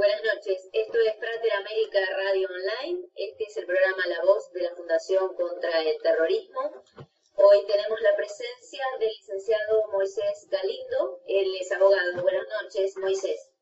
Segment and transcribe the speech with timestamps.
[0.00, 3.06] Buenas noches, esto es Frater América Radio Online.
[3.16, 6.72] Este es el programa La Voz de la Fundación contra el Terrorismo.
[7.36, 11.20] Hoy tenemos la presencia del licenciado Moisés Galindo.
[11.26, 12.22] Él es abogado.
[12.22, 13.52] Buenas noches, Moisés.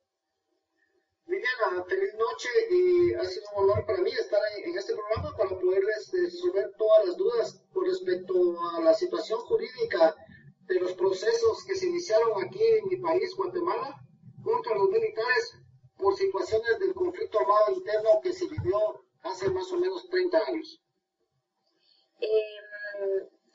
[1.27, 5.59] Liliana, feliz noche y ha sido un honor para mí estar en este programa para
[5.59, 8.34] poderles resolver todas las dudas con respecto
[8.77, 10.14] a la situación jurídica
[10.69, 13.92] de los procesos que se iniciaron aquí en mi país, Guatemala,
[14.45, 15.59] contra los militares
[15.98, 20.80] por situaciones del conflicto armado interno que se vivió hace más o menos 30 años.
[22.20, 22.58] Eh,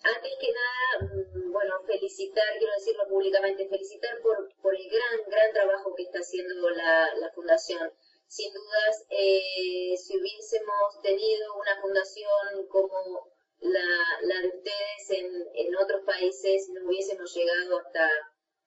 [0.03, 5.53] antes que nada, mm, bueno, felicitar, quiero decirlo públicamente, felicitar por, por el gran, gran
[5.53, 7.91] trabajo que está haciendo la, la Fundación.
[8.27, 13.87] Sin dudas, eh, si hubiésemos tenido una fundación como la,
[14.23, 18.09] la de ustedes en, en otros países, no hubiésemos llegado hasta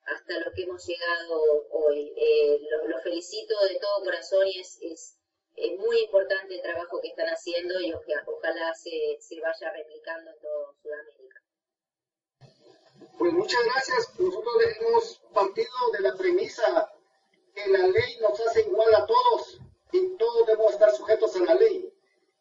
[0.07, 2.13] hasta lo que hemos llegado hoy.
[2.15, 5.13] Eh, lo, felicito de todo corazón y es, es,
[5.79, 10.75] muy importante el trabajo que están haciendo y ojalá se, se vaya replicando en todo
[10.81, 11.43] Sudamérica.
[13.17, 14.19] Pues muchas gracias.
[14.19, 16.91] Nosotros hemos partido de la premisa
[17.53, 19.59] que la ley nos hace igual a todos
[19.91, 21.91] y todos debemos estar sujetos a la ley.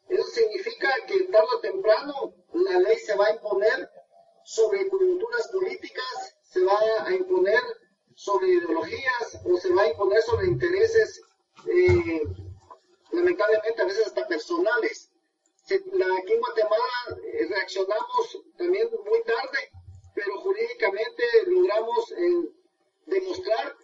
[0.08, 3.90] Eso significa que tarde o temprano la ley se va a imponer
[4.46, 7.60] sobre coyunturas políticas se va a imponer
[8.14, 11.20] sobre ideologías o se va a imponer sobre intereses,
[11.66, 12.22] eh,
[13.10, 15.10] lamentablemente a veces hasta personales.
[15.64, 19.58] aquí en Guatemala eh, reaccionamos también muy tarde,
[20.14, 22.48] pero jurídicamente logramos eh,
[23.06, 23.76] demostrar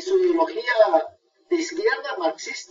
[0.00, 0.72] de su ideología
[1.50, 2.69] de izquierda, marxista,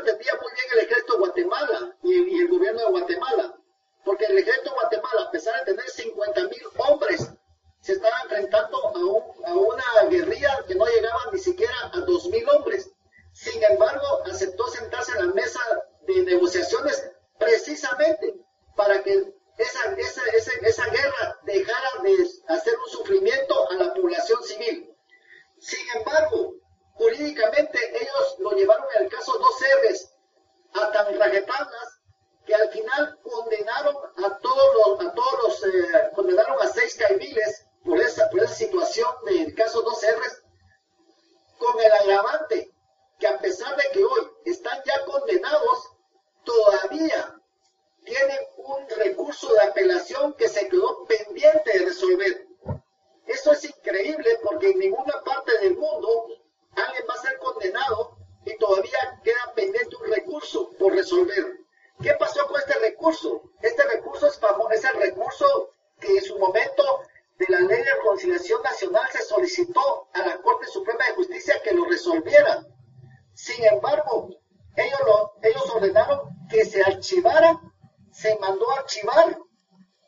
[0.00, 3.56] entendía muy bien el ejército de Guatemala y, el gobierno de Guatemala,
[4.04, 7.30] porque el ejército de Guatemala, a pesar de tener 50 mil hombres,
[7.80, 12.26] se estaba enfrentando a, un, a una guerrilla que no llegaba ni siquiera a 2
[12.28, 12.90] mil hombres.
[13.32, 15.60] Sin embargo, aceptó sentarse en la mesa
[16.06, 18.34] de negociaciones precisamente
[18.76, 22.16] para que esa guerra dejara de
[22.48, 24.94] hacer un sufrimiento a la población civil.
[25.58, 26.54] Sin embargo,
[27.00, 30.12] jurídicamente ellos lo llevaron en el caso dos R's
[30.74, 32.00] a tan rajetanas
[32.44, 37.66] que al final condenaron a todos los, a todos los, eh, condenaron a seis caibiles
[37.84, 40.42] por esa, por esa situación del caso dos R's
[41.58, 42.70] con el agravante
[43.18, 45.92] que a pesar de que hoy están ya condenados,
[46.44, 47.34] todavía
[48.04, 52.46] tienen un recurso de apelación que se quedó pendiente de resolver.
[53.26, 56.28] Eso es increíble porque en ninguna parte del mundo
[56.76, 61.60] alguien va a ser condenado y todavía queda pendiente un recurso por resolver.
[62.02, 63.42] ¿Qué pasó con este recurso?
[63.60, 67.02] Este recurso es, famoso, es el recurso que en su momento
[67.38, 71.72] de la Ley de Reconciliación Nacional se solicitó a la Corte Suprema de Justicia que
[71.72, 72.66] lo resolviera.
[73.34, 74.30] Sin embargo,
[74.76, 77.60] ellos, lo, ellos ordenaron que se archivara,
[78.12, 79.38] se mandó a archivar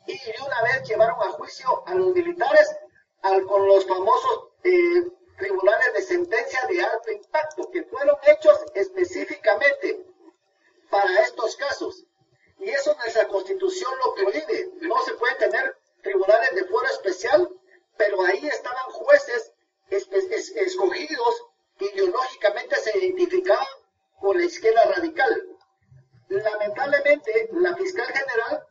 [0.07, 2.75] y de una vez llevaron a juicio a los militares
[3.23, 5.05] al, con los famosos eh,
[5.43, 10.07] tribunales de sentencia de alto impacto que fueron hechos específicamente
[10.89, 12.05] para estos casos.
[12.61, 14.71] Y eso nuestra constitución lo prohíbe.
[14.83, 17.51] No se puede tener tribunales de fuero especial,
[17.97, 19.53] pero ahí estaban jueces
[19.91, 21.47] escogidos
[21.77, 23.67] que ideológicamente se identificaban
[24.21, 25.49] con la izquierda radical.
[26.29, 28.65] Lamentablemente, la fiscal general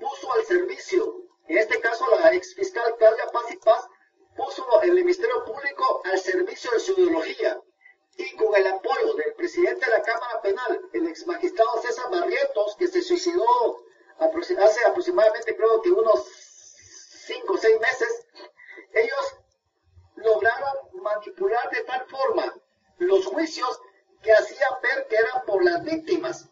[0.00, 3.86] puso al servicio, en este caso la ex fiscal Claudia Paz y Paz,
[4.36, 7.60] puso el Ministerio Público al servicio de su ideología
[8.16, 12.76] y con el apoyo del presidente de la Cámara Penal, el ex magistrado César Barrientos,
[12.76, 13.84] que se suicidó
[14.20, 16.26] hace aproximadamente creo que unos
[17.26, 18.26] cinco o seis meses,
[18.92, 19.36] ellos
[20.16, 22.54] lograron manipular de tal forma
[22.98, 23.80] los juicios
[24.22, 26.48] que hacían ver que eran por las víctimas,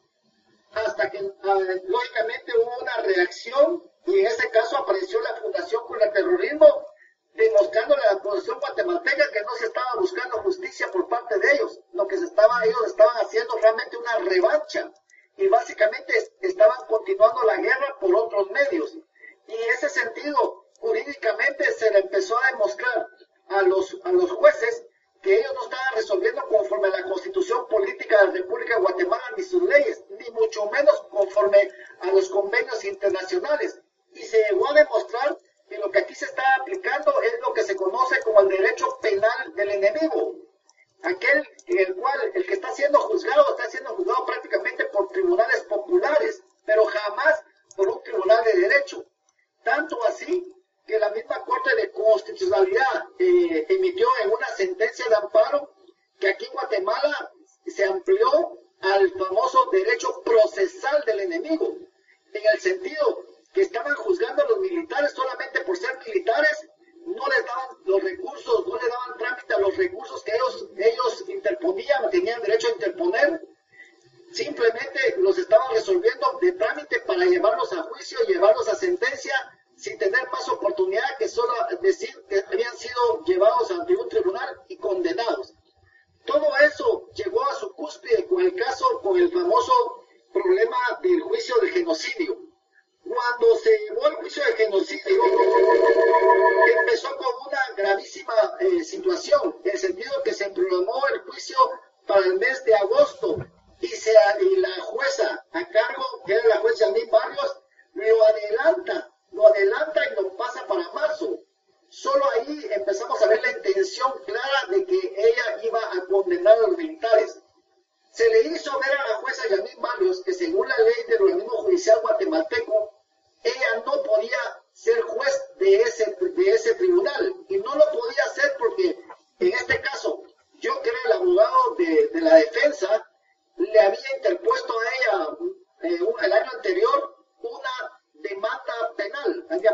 [0.72, 6.06] hasta que ah, lógicamente hubo una reacción y en ese caso apareció la Fundación contra
[6.06, 6.66] el Terrorismo
[7.34, 11.80] demostrando a la población guatemalteca que no se estaba buscando justicia por parte de ellos,
[11.92, 14.90] lo que se estaba, ellos estaban haciendo realmente una revancha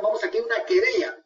[0.00, 1.23] una querella, una querella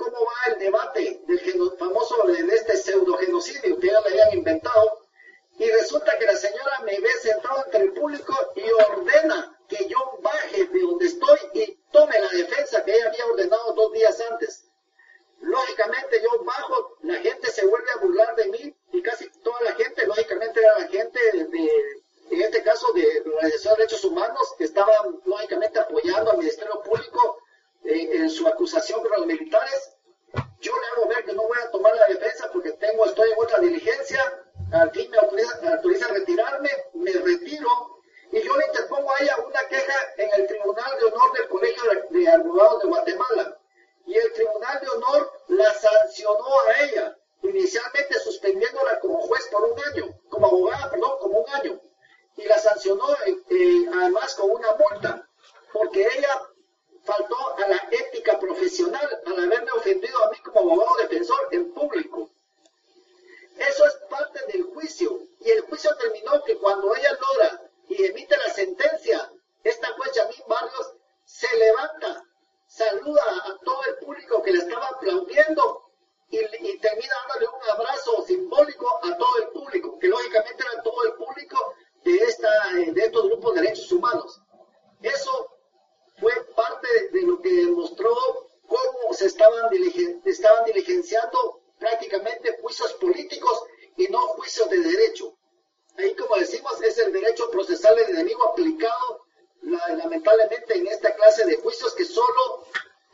[0.00, 5.06] cómo va el debate del famoso de este pseudo genocidio que ya le habían inventado.
[5.58, 9.98] Y resulta que la señora me ve sentado entre el público y ordena que yo
[10.22, 14.64] baje de donde estoy y tome la defensa que ella había ordenado dos días antes.
[15.40, 19.72] Lógicamente yo bajo, la gente se vuelve a burlar de mí y casi toda la
[19.72, 21.70] gente, lógicamente era la gente de,
[22.30, 26.82] en este caso de la Organización de Derechos Humanos, que estaban lógicamente apoyando al Ministerio
[26.82, 27.42] Público
[27.84, 29.96] en, su acusación contra los militares,
[30.60, 33.38] yo le hago ver que no voy a tomar la defensa porque tengo, estoy en
[33.38, 34.20] otra diligencia,
[34.72, 38.00] al fin me autoriza, a retirarme, me retiro
[38.32, 41.82] y yo le interpongo a ella una queja en el Tribunal de Honor del Colegio
[42.10, 43.58] de, Abogados de Guatemala.
[44.06, 49.80] Y el Tribunal de Honor la sancionó a ella, inicialmente suspendiéndola como juez por un
[49.80, 51.80] año, como abogada, perdón, como un año.
[52.36, 55.28] Y la sancionó eh, eh, además con una multa,
[55.72, 56.49] porque ella
[57.04, 62.30] faltó a la ética profesional al haberme ofendido a mí como abogado defensor en público.
[63.56, 65.20] Eso es parte del juicio.
[65.40, 69.30] Y el juicio terminó que cuando ella logra y emite la sentencia,
[69.64, 72.24] esta juez Yamín Barrios se levanta,
[72.66, 75.84] saluda a todo el público que le estaba aplaudiendo
[76.30, 81.04] y, y, termina dándole un abrazo simbólico a todo el público, que lógicamente era todo
[81.04, 84.40] el público de, esta, de estos grupos de derechos humanos.
[85.02, 85.59] Eso
[86.20, 88.14] fue parte de lo que demostró
[88.66, 93.62] cómo se estaban, diligenciando prácticamente juicios políticos
[93.96, 95.34] y no juicios de derecho.
[95.96, 99.24] Ahí, como decimos, es el derecho procesal del enemigo aplicado
[99.62, 102.64] lamentablemente en esta clase de juicios que solo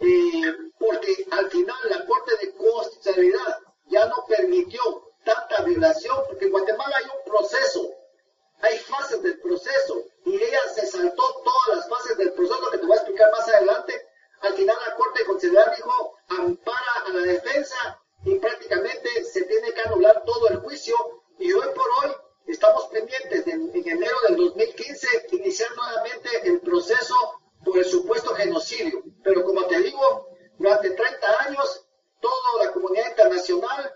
[0.00, 4.80] eh, porque al final la Corte de Constitucionalidad ya no permitió
[5.24, 5.64] tanta
[7.26, 7.95] Imagínate,
[8.60, 12.86] hay fases del proceso y ella se saltó todas las fases del proceso que te
[12.86, 14.08] voy a explicar más adelante.
[14.40, 19.82] Al final la Corte Constitucional dijo ampara a la defensa y prácticamente se tiene que
[19.82, 20.96] anular todo el juicio
[21.38, 22.16] y hoy por hoy
[22.46, 27.14] estamos pendientes de, en enero del 2015 iniciar nuevamente el proceso
[27.64, 29.02] por el supuesto genocidio.
[29.22, 31.86] Pero como te digo, durante 30 años
[32.20, 33.94] toda la comunidad internacional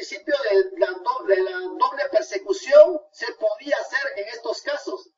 [0.00, 0.34] principio
[1.26, 5.10] de la, doble persecución se podía hacer en estos casos.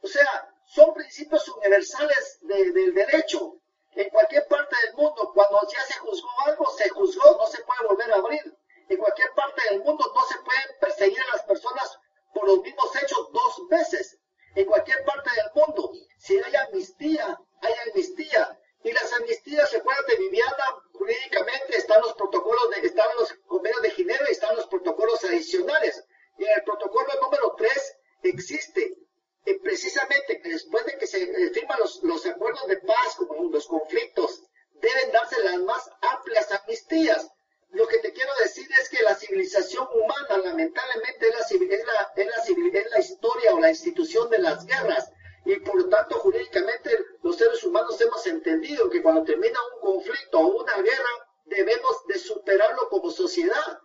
[0.00, 3.56] O sea, son principios universales del derecho.
[3.94, 7.88] En cualquier parte del mundo, cuando ya se juzgó algo, se juzgó, no se puede
[7.88, 8.56] volver a abrir.
[8.88, 11.98] En cualquier parte del mundo no se pueden perseguir a las personas
[12.32, 14.18] por los mismos hechos dos veces.
[14.54, 18.56] En cualquier parte del mundo, si hay amnistía, hay amnistía.
[18.84, 24.26] Y las amnistías, de Viviana, jurídicamente están los protocolos, de, están los convenios de Ginebra
[24.28, 26.04] y están los protocolos adicionales.
[26.38, 28.98] Y en el protocolo número 3 existe
[29.44, 33.68] eh, precisamente que después de que se eh, firman los, acuerdos de paz, como los
[33.68, 34.42] conflictos,
[34.74, 37.28] deben darse las más amplias amnistías.
[37.70, 43.00] Lo que te quiero decir es que la civilización humana lamentablemente la, la, es la
[43.00, 45.08] historia o la institución de las guerras
[45.44, 50.38] y por lo tanto jurídicamente los seres humanos hemos entendido que cuando termina un conflicto
[50.38, 51.10] o una guerra
[51.46, 53.80] debemos de superarlo como sociedad.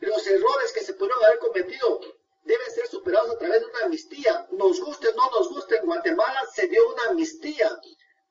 [0.00, 2.00] Los errores que se pudieron haber cometido
[2.44, 4.48] deben ser superados a través de una amnistía.
[4.52, 7.70] Nos guste o no nos guste, en Guatemala se dio una amnistía,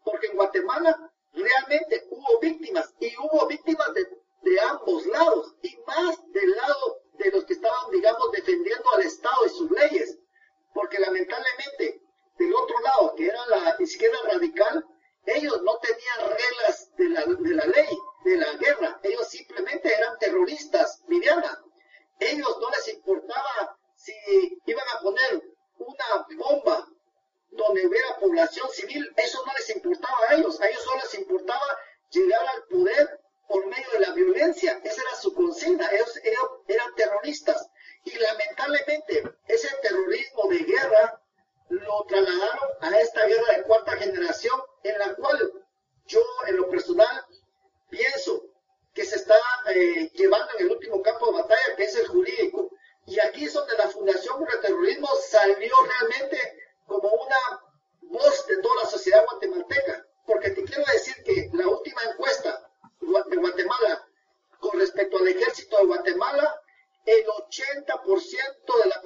[0.03, 4.07] porque en Guatemala realmente hubo víctimas y hubo víctimas de,
[4.41, 9.45] de ambos lados y más del lado de los que estaban, digamos, defendiendo al Estado
[9.45, 10.17] y sus leyes,
[10.73, 12.01] porque lamentablemente
[12.39, 14.85] del otro lado, que era la izquierda radical,
[15.25, 20.17] ellos no tenían reglas de la, de la ley, de la guerra, ellos simplemente eran
[20.17, 21.61] terroristas, Viviana.
[22.19, 24.13] Ellos no les importaba si
[24.65, 25.41] iban a poner
[25.77, 26.87] una bomba
[27.51, 31.77] donde hubiera población civil, eso no les importaba a ellos, a ellos solo les importaba
[32.11, 36.95] llegar al poder por medio de la violencia, esa era su consigna, ellos, ellos eran
[36.95, 37.67] terroristas.
[38.05, 41.21] Y lamentablemente ese terrorismo de guerra
[41.69, 45.53] lo trasladaron a esta guerra de cuarta generación, en la cual
[46.05, 47.25] yo en lo personal
[47.89, 48.43] pienso
[48.93, 49.35] que se está
[49.67, 52.71] eh, llevando en el último campo de batalla, que es el jurídico.
[53.05, 56.37] Y aquí es donde la Fundación contra el Terrorismo salió realmente
[56.85, 57.61] como una
[58.01, 60.05] voz de toda la sociedad guatemalteca.
[60.25, 64.05] Porque te quiero decir que la última encuesta de Guatemala
[64.59, 66.61] con respecto al ejército de Guatemala
[67.05, 69.01] el 80% de la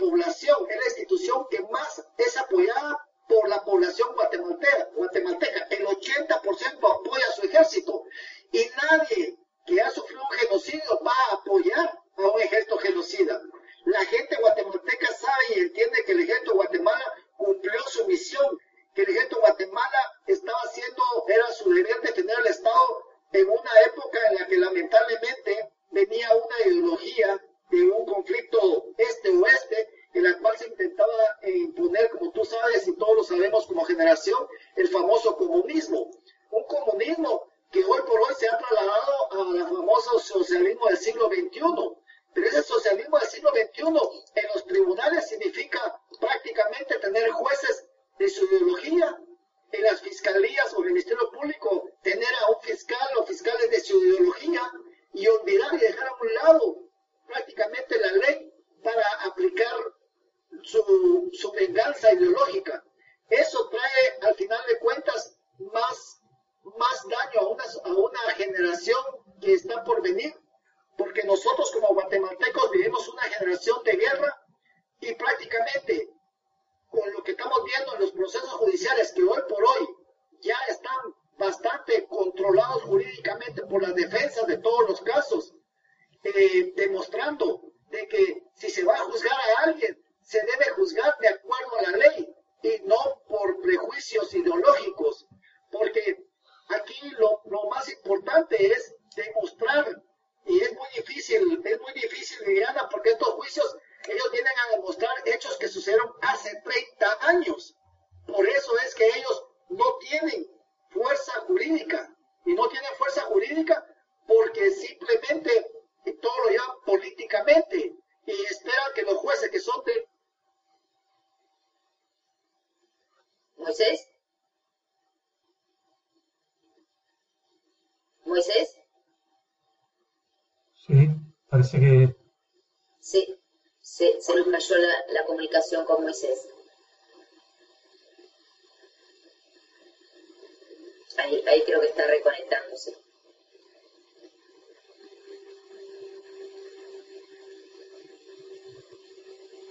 [141.18, 142.98] Ahí, creo que está reconectándose.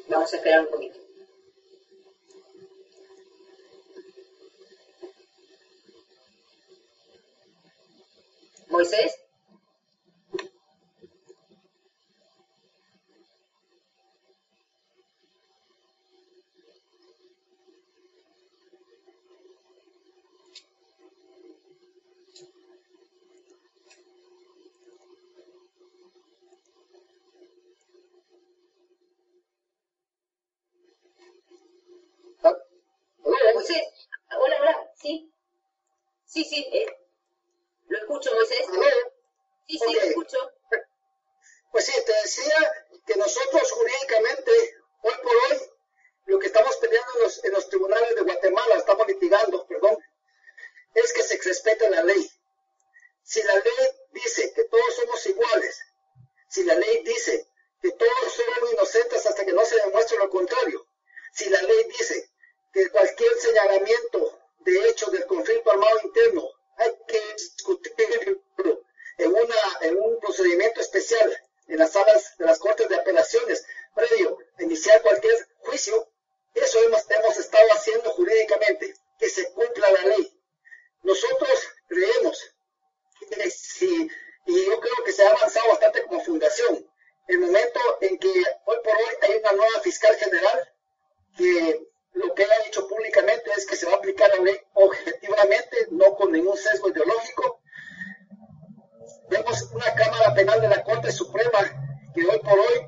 [0.08, 0.98] Vamos a esperar un poquito.
[8.68, 9.22] Moisés.
[36.32, 36.66] Sí, sí.
[36.72, 36.86] Eh,
[37.88, 38.66] lo escucho, Moisés.
[39.68, 40.38] Sí, sí, lo escucho.
[41.70, 42.72] Pues sí, te decía
[43.06, 44.52] que nosotros jurídicamente,
[45.02, 45.70] hoy por hoy,
[46.26, 49.96] lo que estamos peleando en los, en los tribunales de Guatemala, estamos litigando, perdón,
[50.94, 52.30] es que se respete la ley.
[53.22, 55.80] Si la ley dice que todos somos iguales,
[56.48, 57.46] si la ley dice
[57.80, 60.86] que todos somos inocentes hasta que no se demuestre lo contrario,
[61.32, 62.30] si la ley dice
[62.72, 68.40] que cualquier señalamiento de hecho del conflicto armado interno hay que discutirlo
[69.18, 71.36] en, una, en un procedimiento especial
[71.68, 73.64] en las salas de las Cortes de Apelaciones
[73.94, 76.08] previo a iniciar cualquier juicio,
[76.54, 80.40] eso hemos, hemos estado haciendo jurídicamente, que se cumpla la ley.
[81.02, 82.54] Nosotros creemos
[83.30, 84.10] que si,
[84.46, 86.90] y yo creo que se ha avanzado bastante como fundación,
[87.28, 90.74] el momento en que hoy por hoy hay una nueva fiscal general
[91.36, 95.88] que lo que ha dicho públicamente es que se va a aplicar la ley objetivamente,
[95.90, 97.60] no con ningún sesgo ideológico.
[99.28, 101.60] Vemos una Cámara Penal de la Corte Suprema
[102.14, 102.86] que hoy por hoy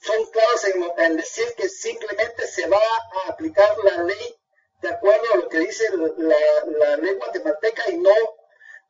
[0.00, 0.64] son claros
[0.98, 4.36] en, decir que simplemente se va a aplicar la ley
[4.80, 5.84] de acuerdo a lo que dice
[6.16, 8.10] la, la ley guatemalteca y no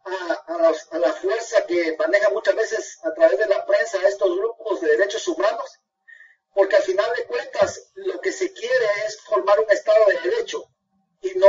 [0.04, 0.32] a,
[0.90, 4.88] a, la fuerza que maneja muchas veces a través de la prensa estos grupos de
[4.88, 5.82] derechos humanos
[6.54, 10.64] porque al final de cuentas lo que se quiere es formar un Estado de Derecho
[11.20, 11.48] y no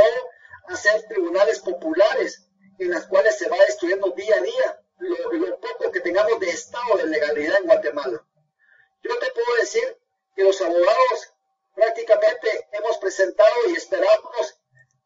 [1.60, 2.46] populares
[2.78, 6.96] en las cuales se va destruyendo día a día lo, poco que tengamos de Estado
[6.96, 8.26] de legalidad en Guatemala.
[9.02, 9.98] Yo te puedo decir
[10.34, 11.34] que los abogados
[11.74, 14.60] prácticamente hemos presentado y esperamos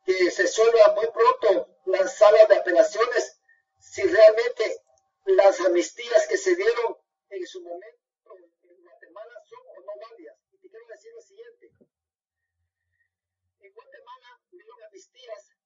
[0.04, 3.40] que se suelva muy pronto las salas de apelaciones
[3.80, 4.82] si realmente
[5.26, 6.96] las amnistías que se dieron
[7.30, 7.98] en su momento
[10.50, 11.72] y te quiero decir lo siguiente.
[13.60, 15.57] En Guatemala hubieron amnistías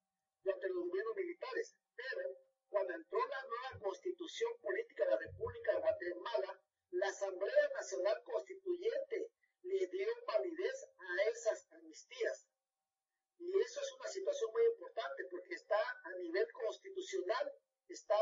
[0.43, 5.81] durante los gobiernos militares, pero cuando entró la nueva constitución política de la República de
[5.81, 9.31] Guatemala, la Asamblea Nacional Constituyente
[9.63, 12.47] le dio validez a esas amnistías.
[13.39, 17.53] Y eso es una situación muy importante porque está a nivel constitucional,
[17.89, 18.17] está,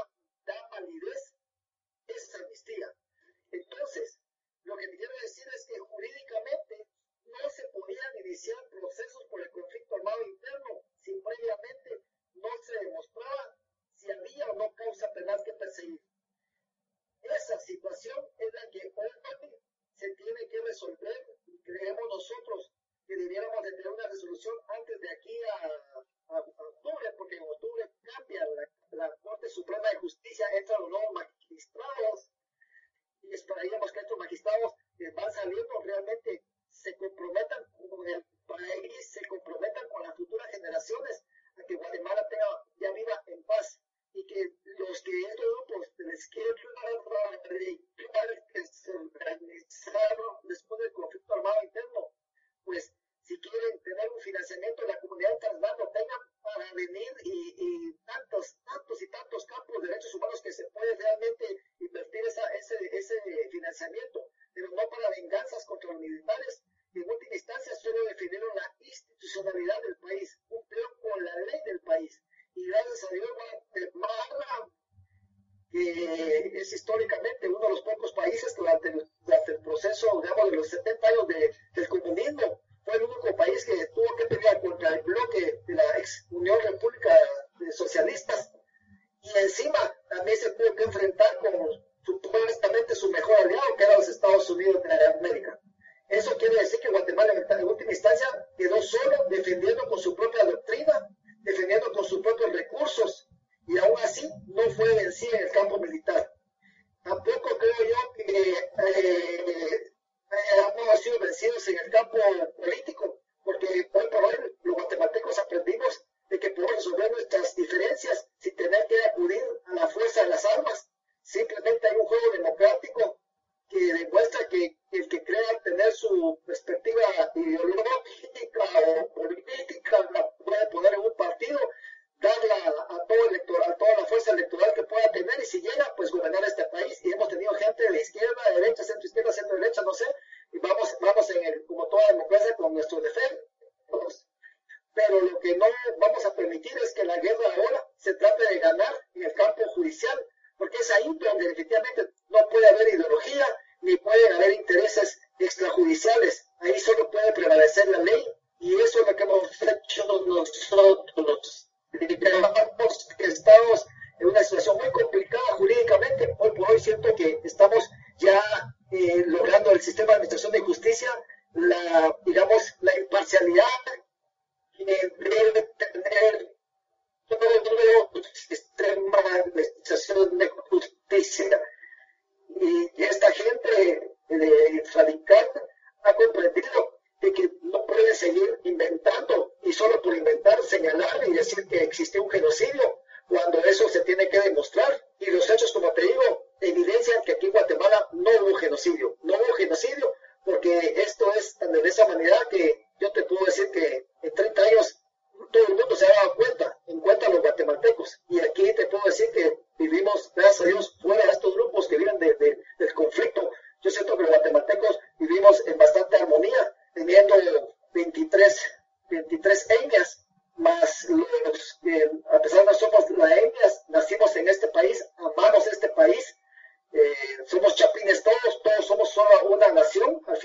[0.44, 1.34] da validez
[2.06, 2.94] esa amnistía.
[3.52, 4.20] Entonces,
[4.64, 6.86] lo que quiero decir es que jurídicamente
[7.30, 13.56] no se podían iniciar procesos por el conflicto armado interno si previamente no se demostraba
[13.94, 16.00] si había o no causa penal que perseguir.
[17.22, 19.10] Esa situación es la que hoy
[19.94, 22.72] se tiene que resolver y creemos nosotros
[23.06, 28.46] que debiéramos de tener una resolución antes de aquí a, octubre, porque en octubre cambia
[28.92, 32.30] la, Corte Suprema de Justicia, entran los nuevos magistrados
[33.22, 36.44] y esperaríamos que estos magistrados que van saliendo realmente
[36.82, 41.24] se comprometan con el país, se comprometan con las futuras generaciones
[41.56, 43.80] a que Guatemala tenga, ya viva en paz
[44.14, 46.50] y que los que estos grupos de la izquierda
[48.52, 52.12] que se organizaron después del conflicto armado interno,
[52.64, 52.92] pues
[53.30, 55.38] si quieren tener un financiamiento de la comunidad
[55.78, 60.64] lo tengan para venir y, tantos, tantos y tantos campos de derechos humanos que se
[60.70, 63.14] puede realmente invertir esa, ese, ese
[63.52, 66.64] financiamiento, pero no para venganzas contra los militares.
[66.92, 72.20] En última instancia, solo definieron la institucionalidad del país, cumplieron con la ley del país.
[72.56, 74.72] Y gracias a Dios, Guatemala,
[75.70, 80.68] que es históricamente uno de los pocos países durante, durante el proceso, digamos, de los
[80.68, 82.60] 70 años de, del comunismo,
[82.90, 86.58] fue el único país que tuvo que pelear contra el bloque de la ex Unión
[86.64, 87.16] República
[87.58, 88.52] de Socialistas.
[89.22, 89.78] Y encima
[90.08, 90.36] también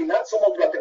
[0.06, 0.78] finanțul uma frate,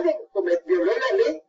[0.00, 0.18] alguien
[0.66, 1.42] violó la ley,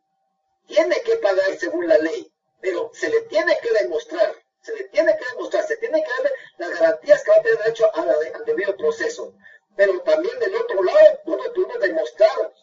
[0.67, 2.31] tiene que pagar según la ley,
[2.61, 6.31] pero se le tiene que demostrar, se le tiene que demostrar, se tiene que darle
[6.57, 9.33] las garantías que va a tener derecho a la al debido proceso.
[9.75, 12.53] Pero también del otro lado, uno tuvo que demostrar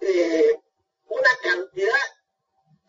[0.00, 0.60] eh,
[1.08, 2.00] una cantidad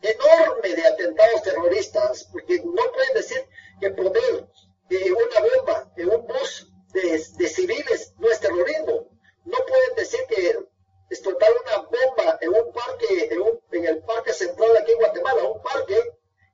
[0.01, 3.47] enorme de atentados terroristas, porque no pueden decir
[3.79, 4.47] que poner
[4.89, 9.09] eh, una bomba en un bus de, de civiles no es terrorismo.
[9.45, 10.72] No pueden decir que
[11.13, 15.43] explotar una bomba en un parque, en, un, en el parque central aquí en Guatemala,
[15.43, 15.99] un parque,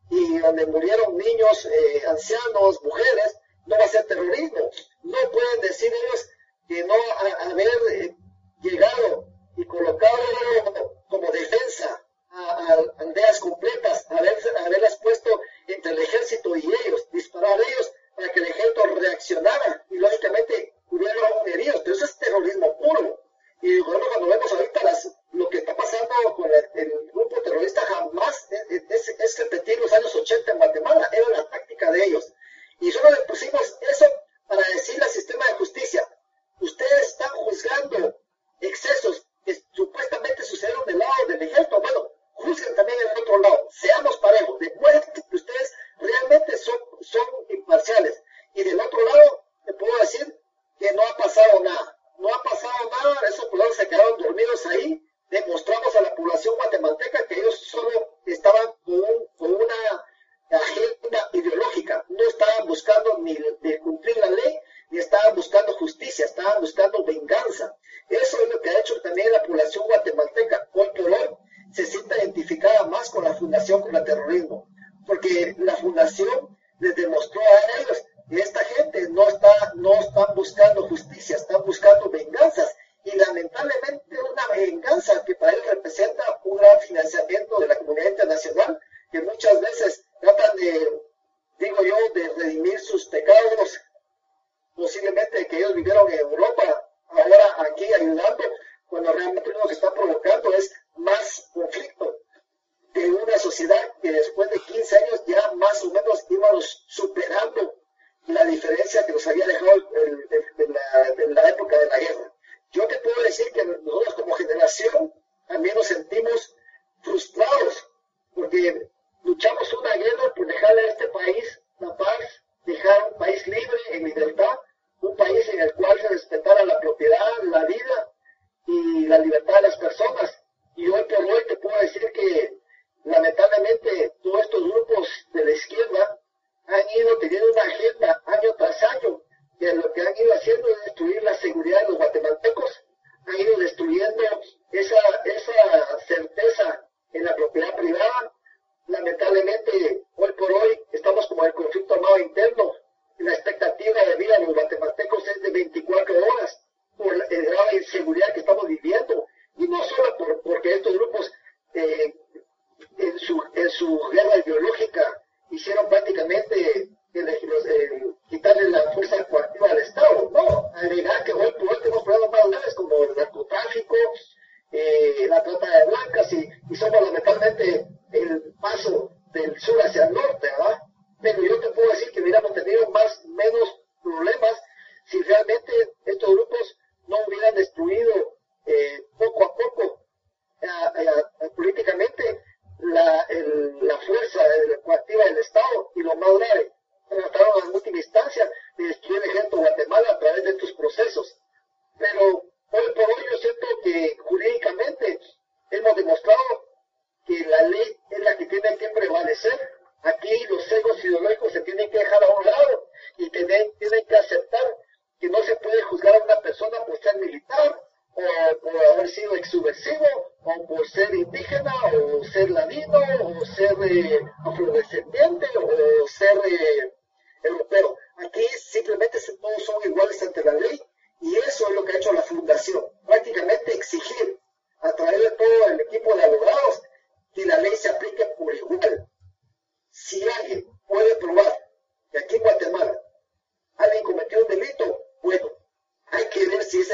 [0.10, 4.72] y donde murieron niños, eh, ancianos, mujeres, no va a ser terrorismo.
[5.03, 6.30] No pueden decir ellos
[6.68, 6.93] que no
[7.51, 8.16] haber eh,
[8.62, 15.30] llegado y colocado como defensa a, aldeas completas, haber, haberlas puesto
[15.68, 20.74] entre el ejército y ellos, disparar a ellos para que el ejército reaccionara y lógicamente
[20.89, 23.29] hubieran heridos, pero eso es terrorismo puro.
[23.62, 28.47] Y bueno, cuando vemos ahorita las, lo que está pasando con el grupo terrorista, jamás
[28.51, 32.34] es, es, es, repetir los años 80 en Guatemala, era la táctica de ellos.
[32.80, 34.05] Y solo le pusimos eso
[34.47, 36.07] para decirle al sistema de justicia,
[36.62, 38.16] ustedes están juzgando
[38.62, 44.18] excesos que supuestamente sucedieron del lado del ejército, bueno, juzguen también el otro lado, seamos
[44.18, 48.24] parejos, demuestren que ustedes realmente son, son imparciales.
[48.53, 50.39] Y del otro lado, te puedo decir
[50.80, 55.04] que no ha pasado nada no ha pasado nada, esos problemas se quedaron dormidos ahí,
[55.30, 60.06] demostramos a la población guatemalteca que ellos solo estaban con, un, con una
[60.52, 64.60] agenda ideológica, no estaban buscando ni de cumplir la ley,
[64.92, 67.76] ni estaban buscando justicia, estaban buscando venganza.
[68.10, 70.68] Eso es lo que ha hecho también la población guatemalteca.
[70.74, 71.38] Hoy por hoy
[71.72, 74.68] se siente identificada más con la Fundación contra el Terrorismo,
[75.06, 81.36] porque la Fundación les demostró a ellos esta gente no está, no están buscando justicia,
[81.36, 82.76] están buscando venganzas.
[83.04, 88.80] Y lamentablemente una venganza que para él representa un gran financiamiento de la comunidad internacional
[89.12, 91.02] que muchas veces tratan de,
[91.60, 93.80] digo yo, de redimir sus pecados,
[94.76, 98.44] posiblemente que ellos vivieron en Europa, ahora aquí ayudando,
[98.88, 102.16] cuando realmente lo que está provocando es más conflicto
[102.94, 103.94] de una sociedad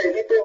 [0.06, 0.45] Felipe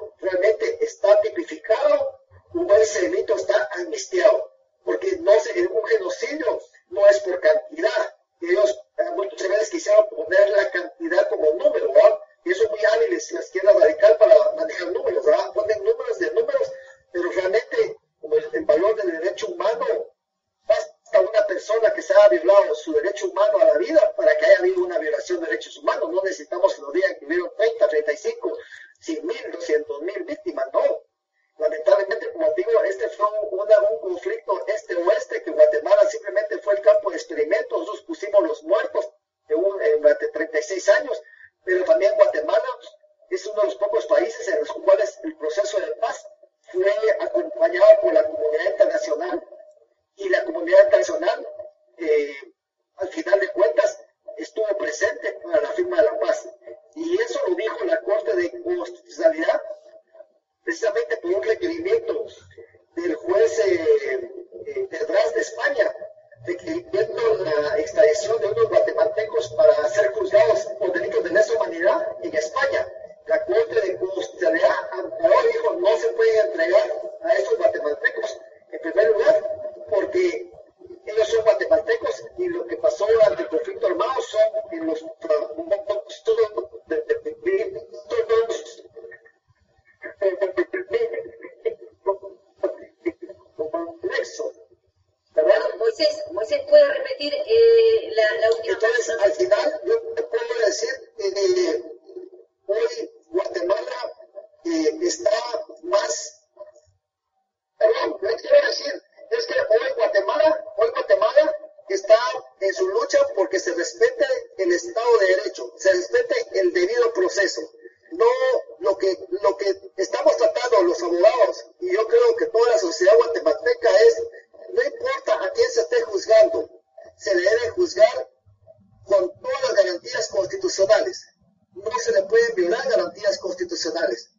[132.31, 134.29] pueden violar garantías constitucionales.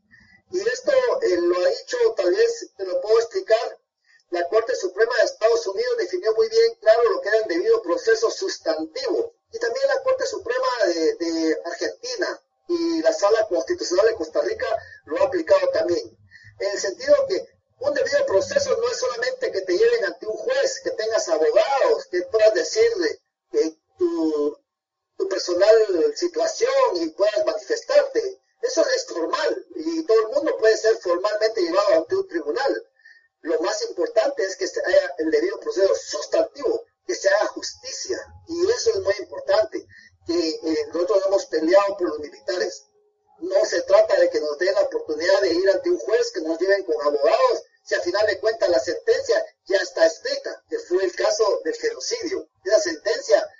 [0.50, 3.78] Y esto eh, lo ha dicho, tal vez te lo puedo explicar,
[4.30, 7.82] la Corte Suprema de Estados Unidos definió muy bien claro lo que era el debido
[7.82, 9.34] proceso sustantivo.
[9.52, 14.66] Y también la Corte Suprema de, de Argentina y la Sala Constitucional de Costa Rica
[15.04, 16.16] lo ha aplicado también.
[16.60, 17.46] En el sentido que
[17.80, 22.06] un debido proceso no es solamente que te lleven ante un juez, que tengas abogados,
[22.10, 23.20] que puedas decirle
[23.50, 24.56] que tu
[25.16, 28.40] tu personal eh, situación y puedas manifestarte.
[28.62, 32.86] Eso es formal y todo el mundo puede ser formalmente llevado ante un tribunal.
[33.40, 38.18] Lo más importante es que se haya el debido proceso sustantivo, que se haga justicia
[38.46, 39.86] y eso es muy importante.
[40.26, 42.86] Que eh, nosotros hemos peleado por los militares.
[43.40, 46.42] No se trata de que nos den la oportunidad de ir ante un juez, que
[46.42, 50.78] nos lleven con abogados, si al final de cuentas la sentencia ya está escrita, que
[50.78, 52.48] fue el caso del genocidio.
[52.64, 53.50] Esa sentencia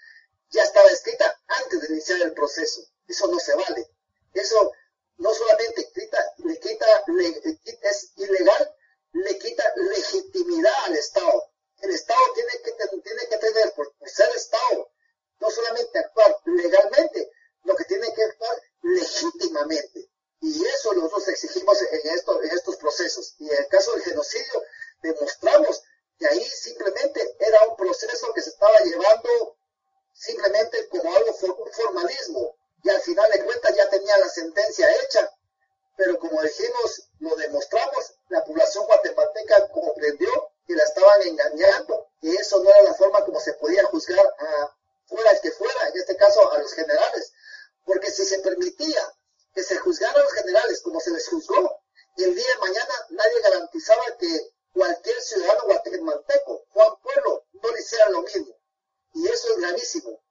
[0.52, 2.82] ya estaba escrita antes de iniciar el proceso.
[3.08, 3.88] Eso no se vale.
[4.34, 4.72] Eso
[5.16, 5.90] no solamente
[6.44, 7.04] le quita,
[7.82, 8.74] es ilegal,
[9.12, 11.50] le quita legitimidad al Estado.
[11.80, 14.90] El Estado tiene que, tiene que tener, por, ser Estado,
[15.40, 17.30] no solamente actuar legalmente,
[17.64, 20.08] lo que tiene que actuar legítimamente.
[20.40, 23.34] Y eso nosotros exigimos en, en estos procesos.
[23.38, 24.64] Y en el caso del genocidio,
[25.02, 25.82] demostramos
[26.18, 29.56] que ahí simplemente era un proceso que se estaba llevando
[30.12, 35.30] simplemente como algo, un formalismo, y al final de cuentas ya tenía la sentencia hecha.
[35.96, 42.62] Pero como dijimos, lo demostramos, la población guatemalteca comprendió que la estaban engañando, y eso
[42.62, 46.16] no era la forma como se podía juzgar a fuera el que fuera, en este
[46.16, 47.32] caso a los generales,
[47.84, 49.02] porque si se permitía
[49.54, 51.82] que se juzgara a los generales como se les juzgó,
[52.16, 58.08] el día de mañana nadie garantizaba que cualquier ciudadano guatemalteco, Juan Pueblo, no le hiciera
[58.10, 58.56] lo mismo.
[59.14, 60.22] Y eso es gravísimo.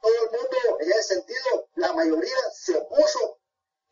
[0.00, 3.40] Todo el mundo, en ese sentido, la mayoría se opuso.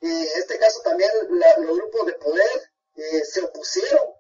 [0.00, 4.16] Eh, en este caso también la, los grupos de poder eh, se opusieron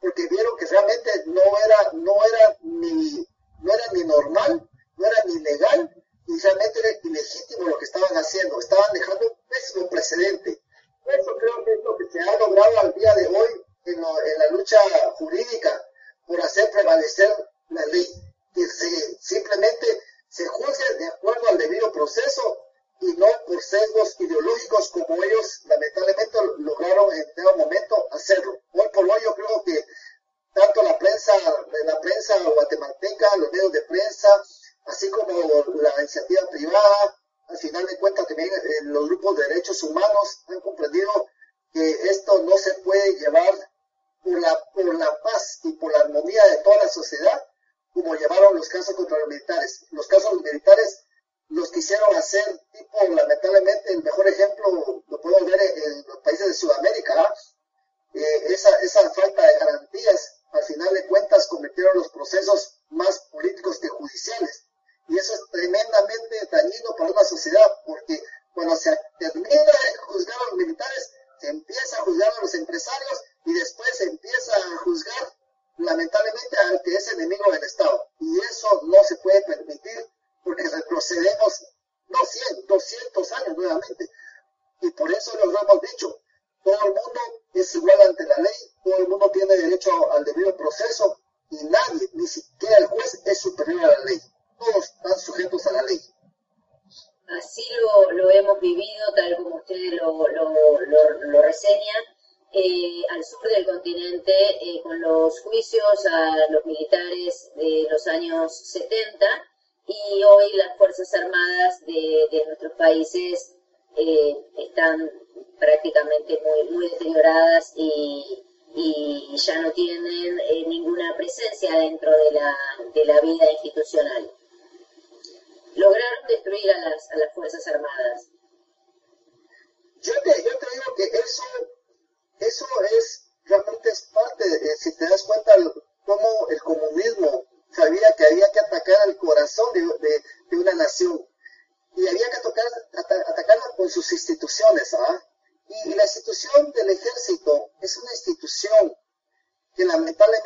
[0.00, 3.26] porque vieron que realmente no era, no era ni,
[3.60, 8.16] no era ni normal, no era ni legal y realmente era ilegítimo lo que estaban
[8.16, 8.58] haciendo.
[8.58, 10.62] Estaban dejando un pésimo precedente.
[11.06, 14.08] Eso creo que es lo que se ha logrado al día de hoy en, lo,
[14.22, 14.78] en la lucha
[15.14, 15.69] jurídica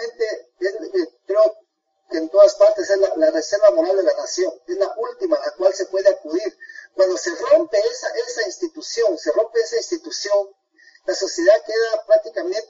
[0.05, 1.57] es, eh, creo
[2.11, 5.37] que en todas partes es la, la, reserva moral de la nación, es la última
[5.37, 6.57] a la cual se puede acudir.
[6.95, 10.49] Cuando se rompe esa, esa institución, se rompe esa institución,
[11.07, 12.64] la sociedad queda prácticamente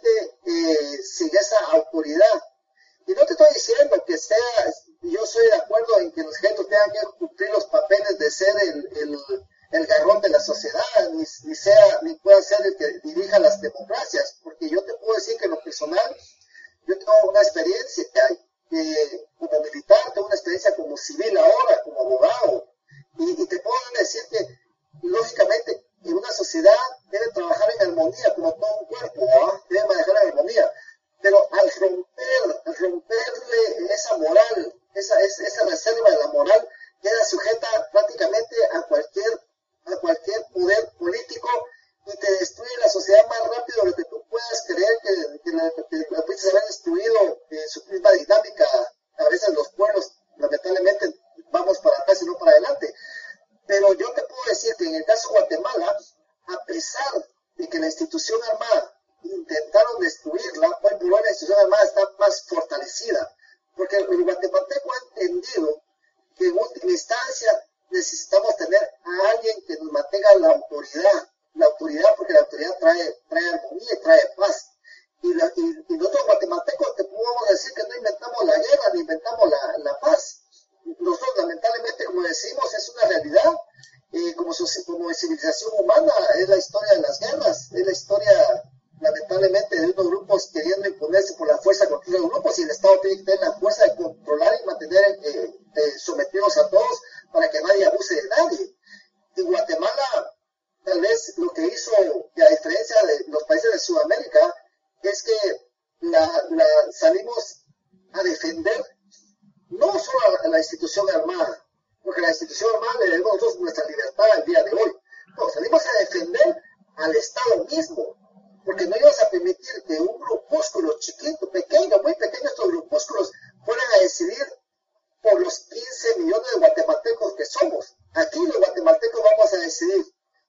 [127.58, 127.96] somos.
[128.14, 130.04] Aquí los guatemaltecos vamos a decidir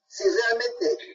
[0.07, 1.14] si realmente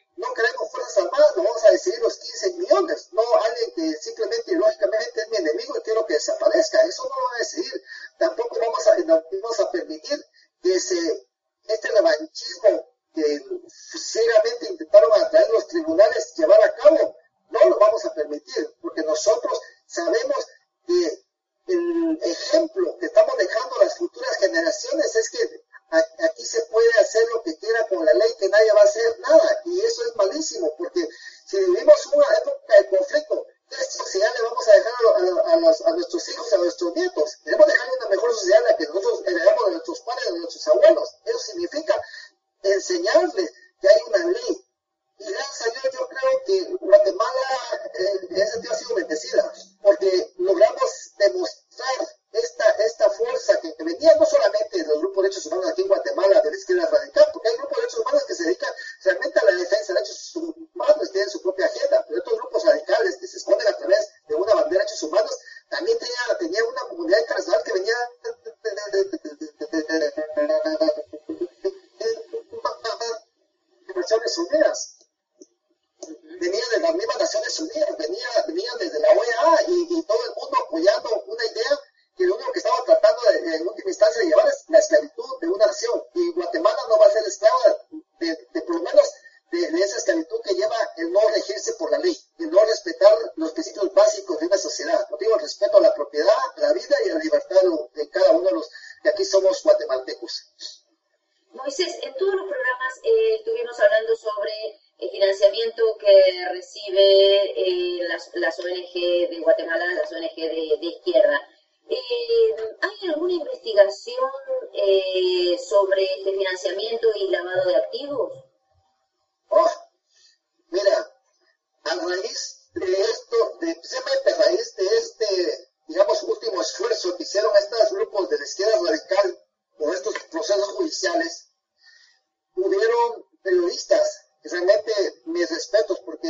[132.56, 134.92] hubieron periodistas, realmente
[135.26, 136.28] mis respetos, porque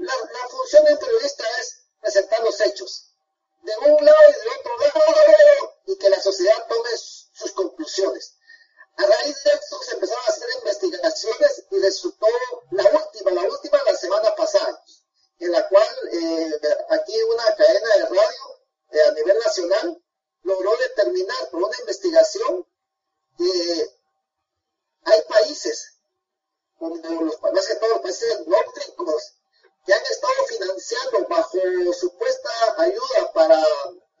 [0.00, 3.12] la, la función de un periodista es presentar los hechos
[3.62, 6.90] de un lado y del otro lado y que la sociedad tome
[7.32, 8.34] sus conclusiones.
[8.96, 12.26] A raíz de esto se empezaron a hacer investigaciones y resultó
[12.70, 14.82] la última, la última la semana pasada,
[15.38, 16.52] en la cual eh,
[16.90, 18.60] aquí una cadena de radio
[18.90, 20.02] eh, a nivel nacional
[20.42, 22.66] logró determinar por una investigación
[23.36, 23.95] que
[25.06, 25.94] hay países,
[26.78, 29.34] como los, más que todos los países nórdicos,
[29.86, 31.58] que han estado financiando bajo
[31.92, 33.64] supuesta ayuda para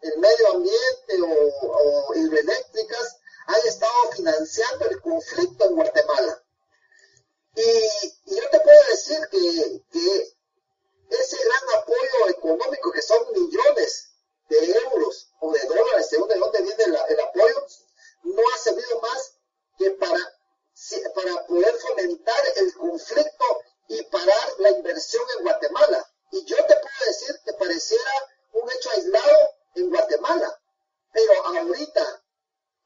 [0.02, 3.16] el medio ambiente o, hidroeléctricas,
[3.48, 6.42] han estado financiando el conflicto en Guatemala.
[7.56, 10.36] Y, yo te puedo decir que,
[11.08, 14.10] ese gran apoyo económico, que son millones
[14.48, 17.66] de euros o de dólares, según de dónde viene el apoyo,
[18.22, 19.36] no ha servido más
[19.78, 20.35] que para,
[21.14, 23.44] para poder fomentar el conflicto
[23.88, 26.06] y parar la inversión en Guatemala.
[26.32, 28.10] Y yo te puedo decir que pareciera
[28.52, 30.60] un hecho aislado en Guatemala,
[31.12, 32.22] pero ahorita,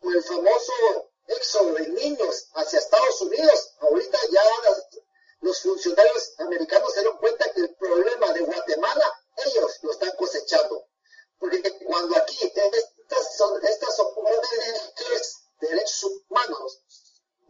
[0.01, 0.73] con el famoso
[1.27, 4.43] éxodo de niños hacia Estados Unidos, ahorita ya
[5.41, 9.05] los funcionarios americanos se dieron cuenta que el problema de Guatemala,
[9.47, 10.87] ellos lo están cosechando.
[11.39, 14.09] Porque cuando aquí estas son, estas son
[15.61, 16.83] derechos humanos,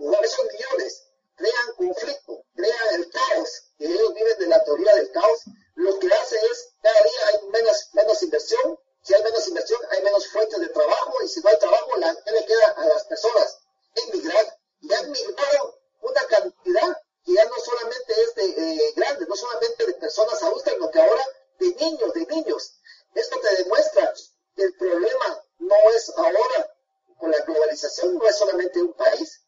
[0.01, 5.40] esos millones crean conflicto, crean el caos, que ellos viven de la teoría del caos,
[5.74, 10.03] lo que hace es, cada día hay menos, menos inversión, si hay menos inversión, hay
[10.03, 13.05] menos fuentes de trabajo, y si no hay trabajo, la, ¿qué le queda a las
[13.05, 13.59] personas?
[13.94, 14.59] Emigrar.
[14.82, 19.86] Y han migrado una cantidad que ya no solamente es de eh, grandes, no solamente
[19.86, 21.24] de personas adultas, sino que ahora
[21.59, 22.74] de niños, de niños.
[23.14, 24.12] Esto te demuestra
[24.55, 26.74] que el problema no es ahora
[27.18, 29.42] con la globalización, no es solamente un país,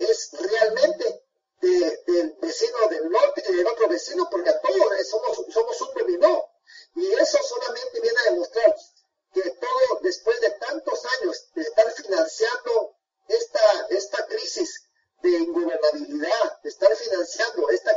[0.00, 1.24] es realmente
[1.60, 6.50] del vecino del norte y del otro vecino, porque a todos somos, somos un dominó.
[6.94, 8.74] Y eso solamente viene a demostrar
[9.32, 12.96] que todo, después de tantos años de estar financiando
[13.28, 14.88] esta, esta crisis
[15.22, 17.89] de ingobernabilidad, de estar financiando esta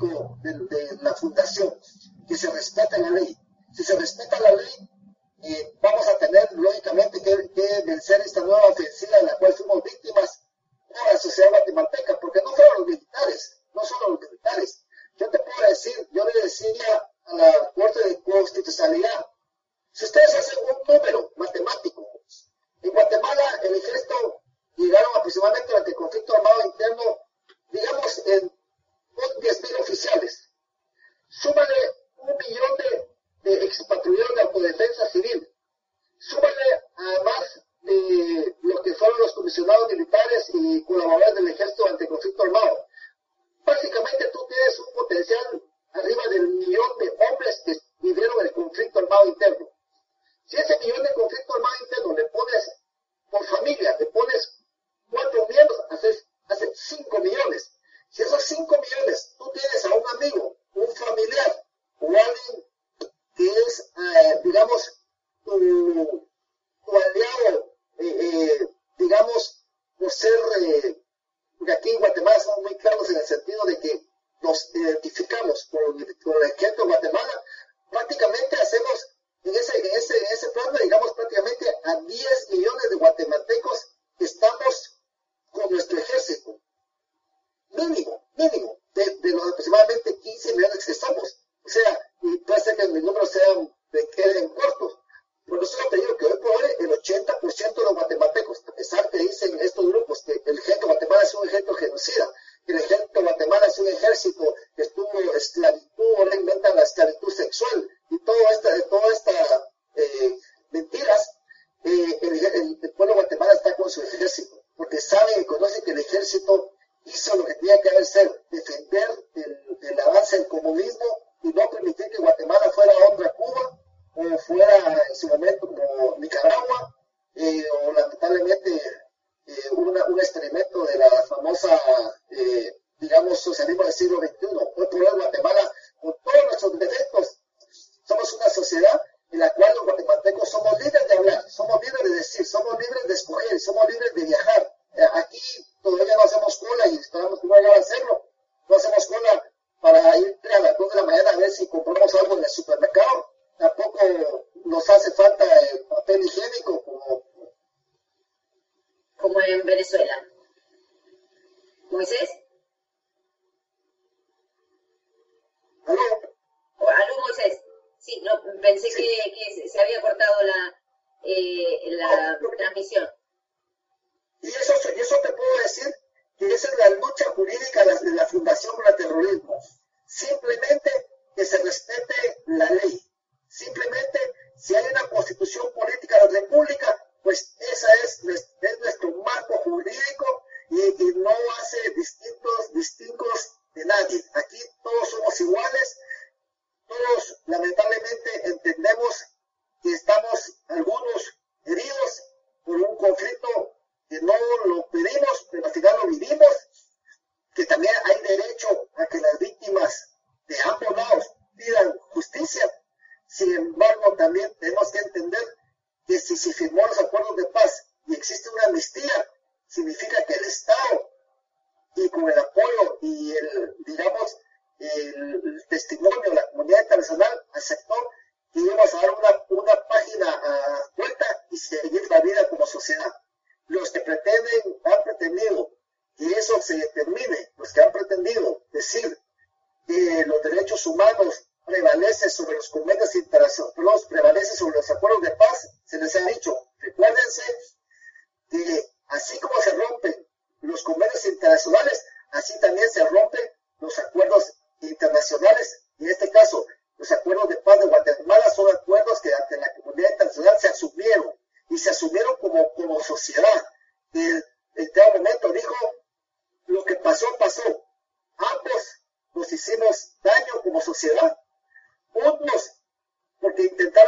[0.00, 1.74] de, la fundación,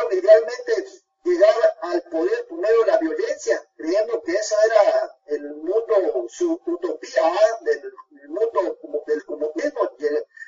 [0.02, 0.86] lograron realmente
[1.24, 7.58] llegar al poder primero la violencia, creyendo que esa era el mundo, su utopía ¿ah?
[7.62, 9.90] del mundo del comunismo,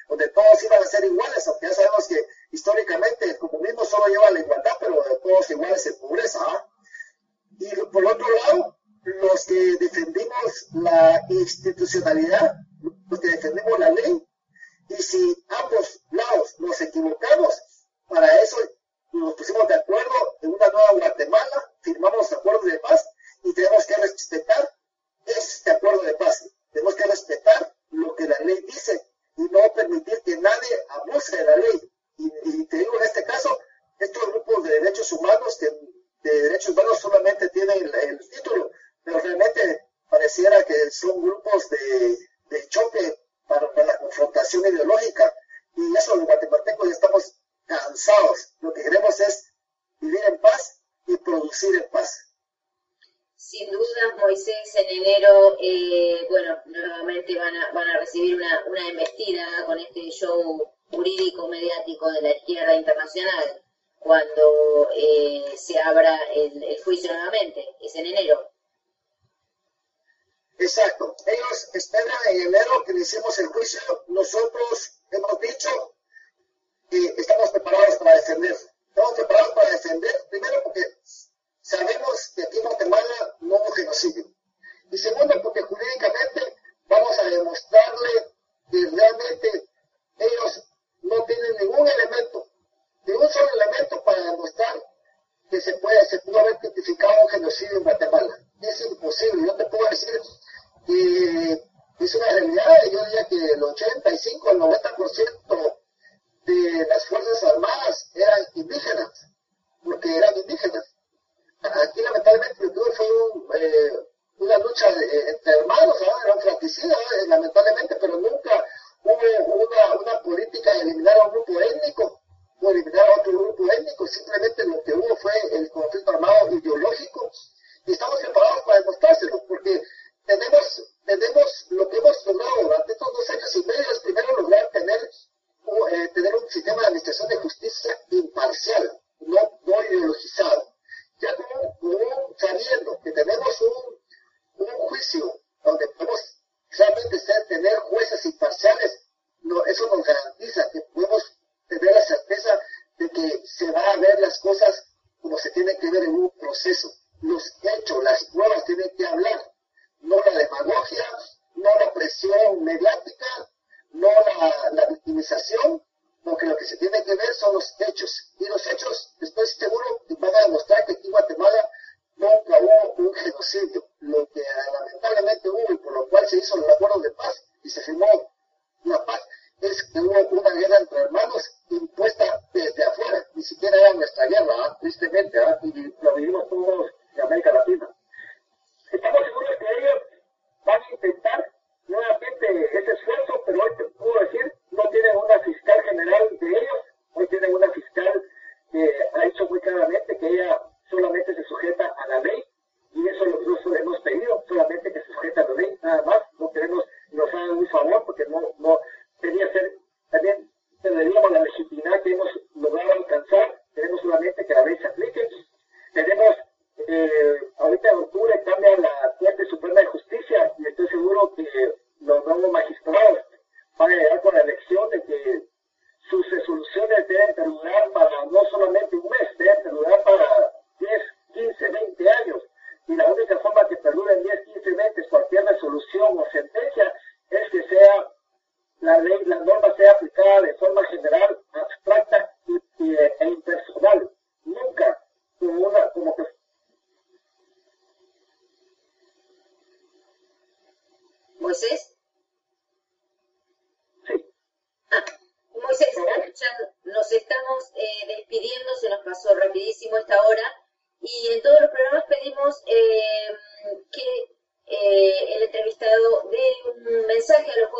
[0.09, 4.31] donde todos iban a ser iguales, aunque ya sabemos que históricamente el comunismo solo lleva
[4.31, 6.39] la igualdad, pero de todos iguales en pobreza.
[6.47, 6.69] ¿ah?
[7.59, 12.52] Y por otro lado, los que defendimos la institucionalidad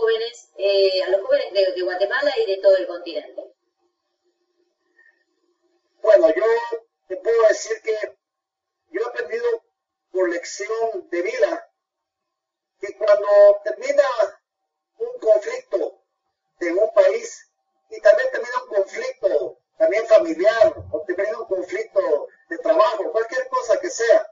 [0.03, 0.51] jóvenes,
[1.07, 3.43] a los jóvenes de, Guatemala y de todo el continente.
[6.03, 6.45] Bueno, yo
[7.07, 7.97] te puedo decir que
[8.91, 9.63] yo he aprendido
[10.11, 11.69] por lección de vida
[12.81, 14.03] que cuando termina
[14.99, 16.03] un conflicto
[16.61, 17.49] en un país
[17.91, 23.79] y también termina un conflicto también familiar o termina un conflicto de trabajo, cualquier cosa
[23.81, 24.27] que sea,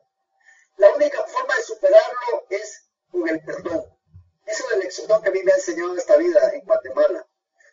[0.76, 3.99] la única forma de superarlo es con el perdón.
[4.46, 7.26] Es la lección que a mí me ha enseñado esta vida en Guatemala.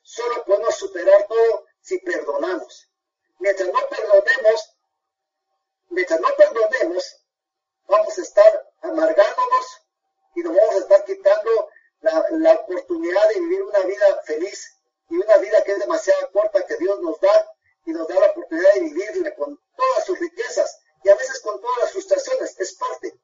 [0.03, 2.89] Solo podemos superar todo si perdonamos.
[3.39, 4.77] Mientras no perdonemos,
[5.89, 7.23] mientras no perdonemos,
[7.87, 9.81] vamos a estar amargándonos
[10.35, 11.69] y nos vamos a estar quitando
[12.01, 14.77] la, la oportunidad de vivir una vida feliz
[15.09, 17.51] y una vida que es demasiado corta que Dios nos da
[17.85, 21.59] y nos da la oportunidad de vivirla con todas sus riquezas y a veces con
[21.61, 23.19] todas las frustraciones, es parte.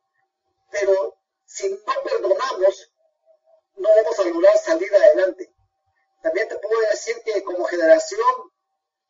[0.72, 2.93] Pero si no perdonamos,
[3.76, 5.52] no vamos a lograr salir adelante.
[6.22, 8.52] También te puedo decir que como generación,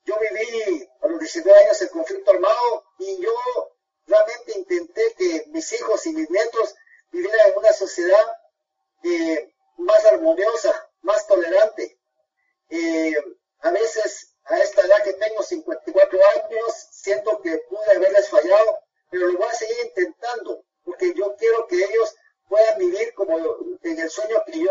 [0.05, 3.33] yo viví a los 19 años el conflicto armado y yo
[4.07, 6.75] realmente intenté que mis hijos y mis nietos
[7.11, 8.37] vivieran en una sociedad
[9.03, 11.97] eh, más armoniosa, más tolerante,
[12.69, 13.15] eh,
[13.59, 18.79] a veces a esta edad que tengo, 54 años, siento que pude haberles fallado,
[19.09, 22.15] pero lo voy a seguir intentando, porque yo quiero que ellos
[22.53, 23.35] puedan vivir como
[23.81, 24.69] en el sueño que yo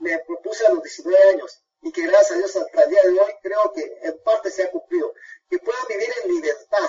[0.00, 3.20] me propuse a los 19 años y que gracias a Dios hasta el día de
[3.20, 5.14] hoy creo que en parte se ha cumplido.
[5.48, 6.88] Que puedan vivir en libertad,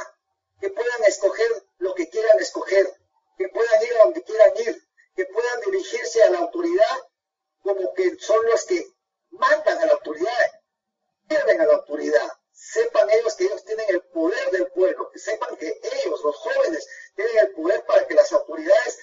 [0.59, 1.45] que puedan escoger
[1.77, 2.91] lo que quieran escoger,
[3.37, 4.83] que puedan ir a donde quieran ir,
[5.15, 6.97] que puedan dirigirse a la autoridad
[7.61, 8.83] como que son los que
[9.29, 10.51] mandan a la autoridad,
[11.27, 12.31] pierden a la autoridad.
[12.51, 16.87] Sepan ellos que ellos tienen el poder del pueblo, que sepan que ellos, los jóvenes,
[17.15, 18.97] tienen el poder para que las autoridades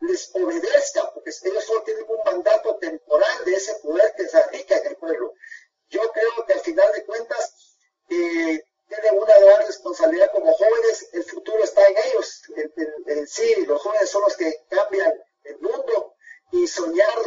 [0.00, 4.76] les obedezcan, porque ellos solo tienen un mandato temporal de ese poder que se radica
[4.78, 5.34] en el pueblo.
[5.88, 7.76] Yo creo que al final de cuentas
[8.08, 12.42] eh, tienen una gran responsabilidad como jóvenes, el futuro está en ellos,
[13.06, 15.12] en sí, los jóvenes son los que cambian
[15.44, 16.14] el mundo
[16.52, 17.18] y soñar,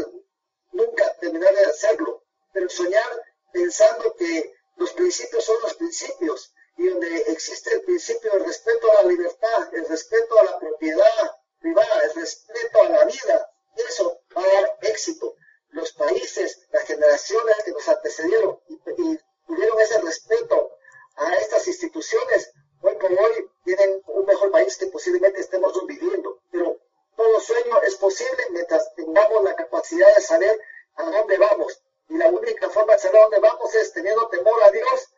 [0.72, 2.24] nunca terminar de hacerlo
[2.54, 3.04] pero soñar
[3.52, 9.04] pensando que los principios son los principios y donde existe el principio del respeto a
[9.04, 13.50] la libertad, el respeto a la propiedad privada, el respeto a la vida,
[13.90, 15.36] eso va a dar éxito.
[15.70, 20.78] Los países, las generaciones que nos antecedieron y, y tuvieron ese respeto
[21.16, 26.42] a estas instituciones, hoy por hoy tienen un mejor país que posiblemente estemos viviendo.
[26.52, 26.78] Pero
[27.16, 30.60] todo sueño es posible mientras tengamos la capacidad de saber
[30.96, 34.62] a dónde vamos y la única forma de saber a dónde vamos es teniendo temor
[34.64, 35.10] a Dios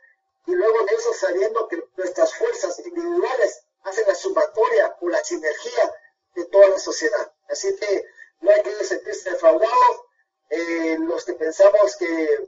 [0.45, 5.95] y luego de eso sabiendo que nuestras fuerzas individuales hacen la sumatoria o la sinergia
[6.35, 7.31] de toda la sociedad.
[7.49, 8.05] Así que
[8.41, 10.01] no hay que sentirse defraudados.
[10.49, 12.47] Eh, los que pensamos que,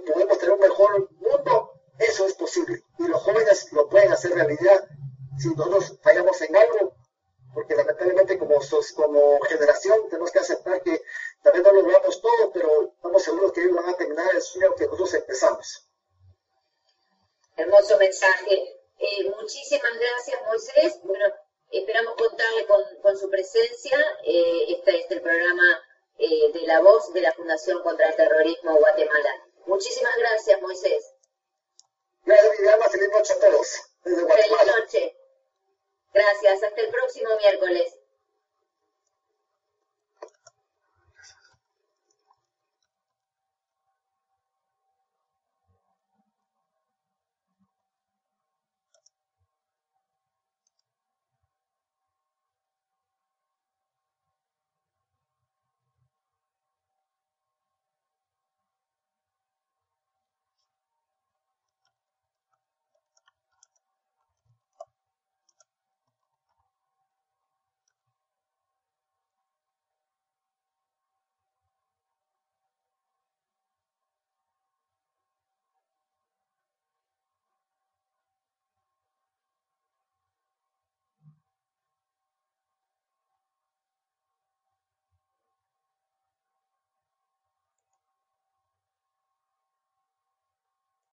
[0.00, 2.82] podemos tener un mejor mundo, eso es posible.
[2.98, 4.88] Y los jóvenes lo pueden hacer realidad
[5.38, 6.94] si nosotros fallamos en algo,
[7.52, 8.56] porque lamentablemente como,
[8.96, 11.02] como generación tenemos que aceptar que
[11.42, 14.42] tal vez no lo logramos todo, pero estamos seguros que ellos van a terminar el
[14.42, 15.88] sueño que nosotros empezamos.
[17.56, 18.54] Hermoso mensaje.
[18.98, 21.00] Eh, muchísimas gracias, Moisés.
[21.04, 21.26] Bueno,
[21.78, 22.66] esperamos contarle
[23.02, 23.98] con, su presencia.
[24.24, 25.82] Eh, este es el programa
[26.18, 29.46] eh, de la voz de la Fundación contra el Terrorismo Guatemala.
[29.66, 31.12] Muchísimas gracias, Moisés.
[32.24, 32.88] Gracias, Viviana.
[32.88, 33.80] Feliz noche a todos.
[34.02, 34.26] Feliz
[34.78, 35.16] noche.
[36.12, 36.62] Gracias.
[36.62, 37.94] Hasta el próximo miércoles.